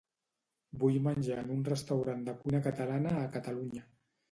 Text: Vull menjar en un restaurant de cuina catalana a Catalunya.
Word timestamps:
Vull 0.83 0.97
menjar 1.07 1.37
en 1.41 1.51
un 1.57 1.61
restaurant 1.69 2.25
de 2.31 2.37
cuina 2.41 2.65
catalana 2.71 3.15
a 3.21 3.31
Catalunya. 3.39 3.87